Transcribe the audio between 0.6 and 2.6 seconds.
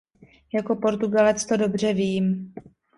Portugalec to dobře vím.